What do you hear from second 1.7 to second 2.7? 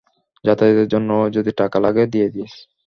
লাগে, দিয়ে দিস।